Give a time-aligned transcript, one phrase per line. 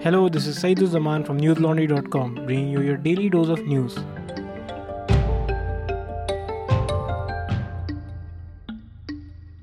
[0.00, 3.96] Hello, this is Saeeduzzaman from newslaundry.com, bringing you your daily dose of news.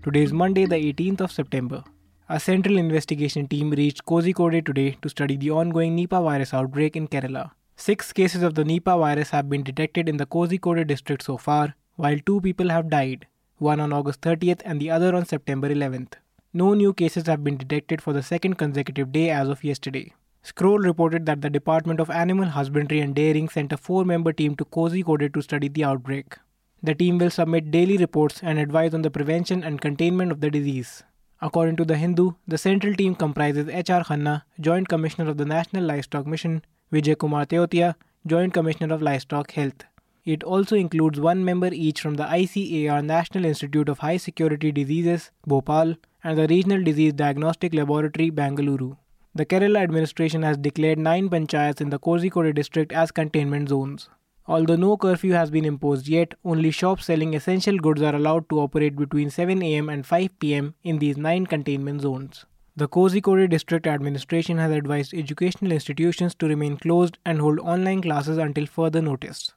[0.04, 1.86] Today is Monday, the 18th of September.
[2.28, 7.08] A central investigation team reached Kozhikode today to study the ongoing Nipah virus outbreak in
[7.08, 7.52] Kerala.
[7.78, 11.76] Six cases of the Nipah virus have been detected in the Kozhikode district so far,
[11.96, 13.26] while two people have died,
[13.58, 16.16] one on August 30th and the other on September 11th.
[16.54, 20.14] No new cases have been detected for the second consecutive day as of yesterday.
[20.48, 24.56] Scroll reported that the Department of Animal Husbandry and Dairying sent a four member team
[24.58, 26.36] to Kozhikode to study the outbreak.
[26.84, 30.52] The team will submit daily reports and advise on the prevention and containment of the
[30.52, 31.02] disease.
[31.42, 34.04] According to The Hindu, the central team comprises H.R.
[34.04, 37.96] Khanna, Joint Commissioner of the National Livestock Mission, Vijay Kumar Teotia,
[38.28, 39.86] Joint Commissioner of Livestock Health.
[40.26, 45.32] It also includes one member each from the ICAR National Institute of High Security Diseases,
[45.48, 48.96] Bhopal, and the Regional Disease Diagnostic Laboratory, Bangalore.
[49.38, 54.08] The Kerala administration has declared nine panchayats in the Kozhikode district as containment zones.
[54.48, 58.62] Although no curfew has been imposed yet, only shops selling essential goods are allowed to
[58.62, 62.46] operate between 7 am and 5 pm in these nine containment zones.
[62.78, 68.38] The Kozhikode district administration has advised educational institutions to remain closed and hold online classes
[68.38, 69.52] until further notice.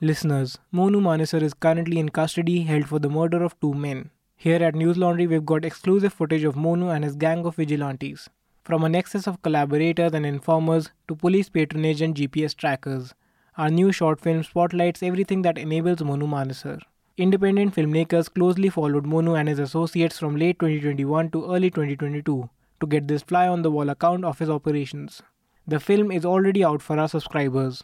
[0.00, 4.10] Listeners, Monu Manesar is currently in custody held for the murder of two men.
[4.34, 8.28] Here at News Laundry, we've got exclusive footage of Monu and his gang of vigilantes.
[8.68, 13.14] From a nexus of collaborators and informers to police patronage and GPS trackers,
[13.56, 16.78] our new short film spotlights everything that enables Monu Manesar.
[17.16, 22.86] Independent filmmakers closely followed Monu and his associates from late 2021 to early 2022 to
[22.86, 25.22] get this fly on the wall account of his operations.
[25.66, 27.82] The film is already out for our subscribers.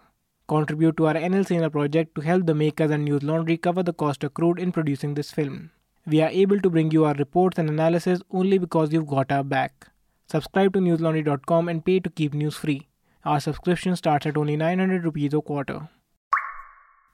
[0.48, 3.94] Contribute to our NL Sena project to help the makers and News Laundry cover the
[3.94, 5.70] cost accrued in producing this film.
[6.06, 9.42] We are able to bring you our reports and analysis only because you've got our
[9.42, 9.88] back.
[10.26, 12.88] Subscribe to newslaundry.com and pay to keep news free.
[13.24, 15.88] Our subscription starts at only 900 rupees a quarter.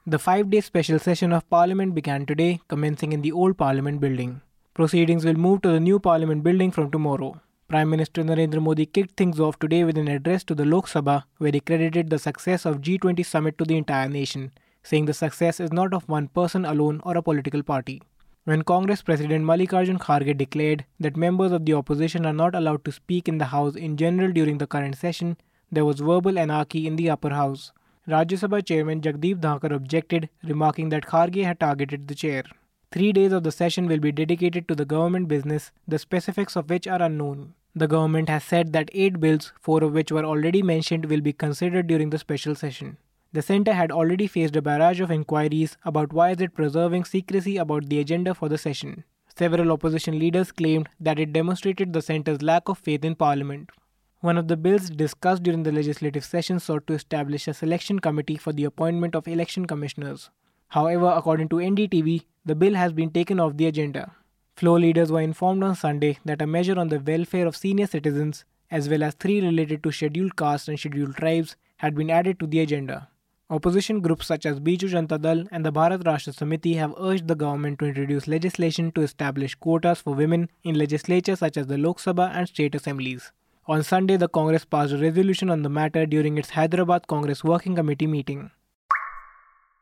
[0.07, 4.41] The five day special session of Parliament began today, commencing in the old Parliament building.
[4.75, 7.41] Proceedings will move to the new Parliament building from tomorrow.
[7.69, 11.25] Prime Minister Narendra Modi kicked things off today with an address to the Lok Sabha
[11.39, 14.53] where he credited the success of G20 summit to the entire nation,
[14.83, 18.03] saying the success is not of one person alone or a political party.
[18.45, 22.93] When Congress President Mallikarjun Kharge declared that members of the opposition are not allowed to
[22.93, 25.37] speak in the House in general during the current session,
[25.71, 27.71] there was verbal anarchy in the upper house.
[28.09, 32.45] Rajya Sabha Chairman Jagdeep Dhankhar objected, remarking that Kharge had targeted the chair.
[32.91, 36.71] Three days of the session will be dedicated to the government business, the specifics of
[36.71, 37.53] which are unknown.
[37.77, 41.35] The government has said that eight bills, four of which were already mentioned, will be
[41.35, 42.97] considered during the special session.
[43.33, 47.59] The centre had already faced a barrage of inquiries about why is it preserving secrecy
[47.59, 49.05] about the agenda for the session.
[49.39, 53.71] Several opposition leaders claimed that it demonstrated the centre's lack of faith in parliament.
[54.19, 58.37] One of the bills discussed during the legislative session sought to establish a selection committee
[58.37, 60.29] for the appointment of election commissioners.
[60.67, 64.11] However, according to NDTV, the bill has been taken off the agenda.
[64.57, 68.45] Floor leaders were informed on Sunday that a measure on the welfare of senior citizens,
[68.73, 72.49] as well as three related to scheduled castes and scheduled tribes, had been added to
[72.49, 73.09] the agenda.
[73.53, 77.35] Opposition groups such as Biju Janata Dal and the Bharat Rashtra Samiti have urged the
[77.35, 81.99] government to introduce legislation to establish quotas for women in legislatures such as the Lok
[81.99, 83.33] Sabha and state assemblies.
[83.67, 87.75] On Sunday, the Congress passed a resolution on the matter during its Hyderabad Congress Working
[87.75, 88.53] Committee meeting.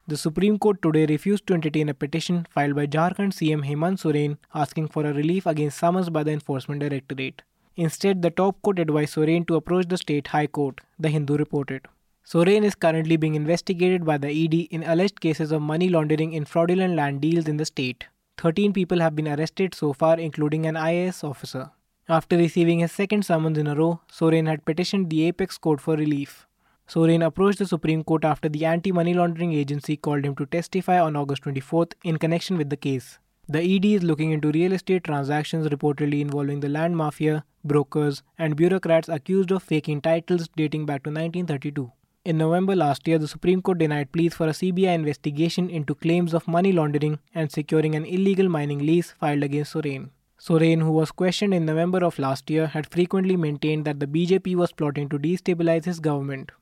[0.06, 4.38] The Supreme Court today refused to entertain a petition filed by Jharkhand CM Hemant Soren
[4.54, 7.42] asking for a relief against summons by the Enforcement Directorate.
[7.76, 11.86] Instead, the top court advised Soren to approach the state high court, the Hindu reported.
[12.30, 16.44] Soren is currently being investigated by the ED in alleged cases of money laundering in
[16.44, 18.04] fraudulent land deals in the state.
[18.36, 21.70] 13 people have been arrested so far, including an IAS officer.
[22.06, 25.96] After receiving his second summons in a row, Soren had petitioned the Apex Court for
[25.96, 26.46] relief.
[26.86, 31.00] Soren approached the Supreme Court after the anti money laundering agency called him to testify
[31.00, 33.18] on August 24th in connection with the case.
[33.48, 38.54] The ED is looking into real estate transactions reportedly involving the land mafia, brokers, and
[38.54, 41.90] bureaucrats accused of faking titles dating back to 1932.
[42.28, 46.34] In November last year, the Supreme Court denied pleas for a CBI investigation into claims
[46.34, 50.10] of money laundering and securing an illegal mining lease filed against Soren.
[50.36, 54.56] Soren, who was questioned in November of last year, had frequently maintained that the BJP
[54.56, 56.52] was plotting to destabilize his government.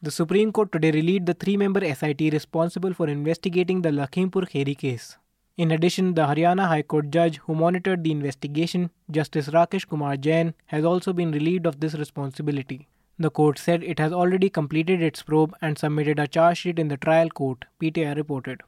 [0.00, 4.78] The Supreme Court today relieved the three member SIT responsible for investigating the Lakhimpur Kheri
[4.78, 5.18] case.
[5.58, 10.54] In addition, the Haryana High Court judge who monitored the investigation, Justice Rakesh Kumar Jain,
[10.64, 12.88] has also been relieved of this responsibility.
[13.20, 16.86] The court said it has already completed its probe and submitted a charge sheet in
[16.86, 18.60] the trial court, PTI reported.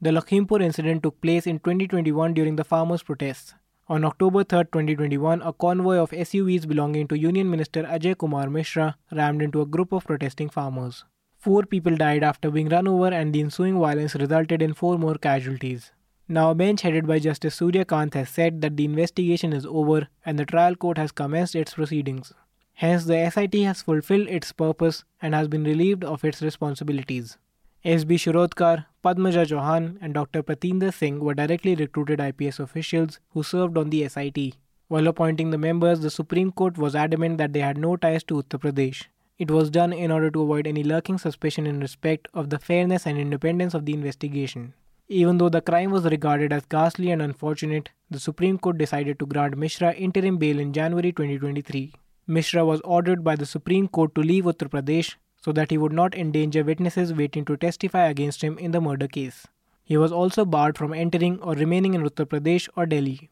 [0.00, 3.54] The Lakhimpur incident took place in 2021 during the farmers' protests.
[3.88, 8.96] On October 3, 2021, a convoy of SUVs belonging to Union Minister Ajay Kumar Mishra
[9.10, 11.04] rammed into a group of protesting farmers.
[11.38, 15.16] Four people died after being run over, and the ensuing violence resulted in four more
[15.16, 15.90] casualties.
[16.28, 20.08] Now, a bench headed by Justice Surya Kant has said that the investigation is over
[20.24, 22.32] and the trial court has commenced its proceedings.
[22.80, 27.38] Hence, the SIT has fulfilled its purpose and has been relieved of its responsibilities.
[27.82, 28.16] S.B.
[28.16, 30.42] Shirodkar, Padmaja Chauhan, and Dr.
[30.42, 34.58] Preetinder Singh were directly recruited IPS officials who served on the SIT.
[34.88, 38.42] While appointing the members, the Supreme Court was adamant that they had no ties to
[38.42, 39.04] Uttar Pradesh.
[39.38, 43.06] It was done in order to avoid any lurking suspicion in respect of the fairness
[43.06, 44.74] and independence of the investigation.
[45.08, 49.24] Even though the crime was regarded as ghastly and unfortunate, the Supreme Court decided to
[49.24, 51.94] grant Mishra interim bail in January 2023.
[52.28, 55.92] Mishra was ordered by the Supreme Court to leave Uttar Pradesh so that he would
[55.92, 59.46] not endanger witnesses waiting to testify against him in the murder case.
[59.84, 63.30] He was also barred from entering or remaining in Uttar Pradesh or Delhi.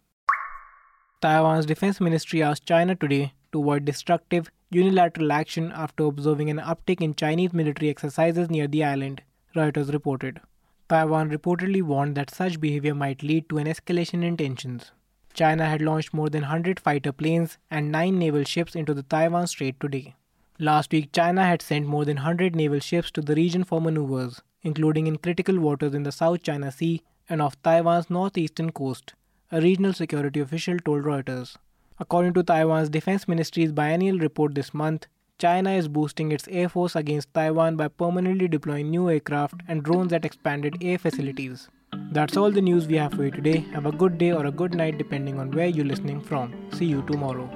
[1.20, 7.00] Taiwan's defense ministry asked China today to avoid destructive, unilateral action after observing an uptick
[7.00, 9.22] in Chinese military exercises near the island,
[9.56, 10.40] Reuters reported.
[10.88, 14.92] Taiwan reportedly warned that such behavior might lead to an escalation in tensions.
[15.34, 19.48] China had launched more than 100 fighter planes and 9 naval ships into the Taiwan
[19.48, 20.14] Strait today.
[20.60, 24.40] Last week, China had sent more than 100 naval ships to the region for maneuvers,
[24.62, 29.14] including in critical waters in the South China Sea and off Taiwan's northeastern coast,
[29.50, 31.56] a regional security official told Reuters.
[31.98, 35.08] According to Taiwan's defense ministry's biennial report this month,
[35.38, 40.12] China is boosting its air force against Taiwan by permanently deploying new aircraft and drones
[40.12, 41.68] at expanded air facilities.
[42.12, 43.58] That's all the news we have for you today.
[43.72, 46.54] Have a good day or a good night depending on where you're listening from.
[46.72, 47.48] See you tomorrow.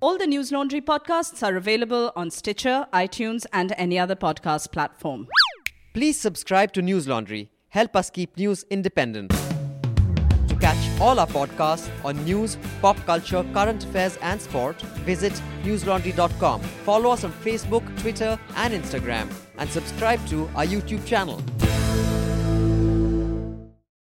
[0.00, 5.26] All the News Laundry podcasts are available on Stitcher, iTunes, and any other podcast platform.
[5.94, 7.50] Please subscribe to News Laundry.
[7.70, 9.30] Help us keep news independent.
[10.48, 15.32] To catch all our podcasts on news, pop culture, current affairs, and sport, visit
[15.64, 16.60] newslaundry.com.
[16.84, 21.42] Follow us on Facebook, Twitter, and Instagram, and subscribe to our YouTube channel.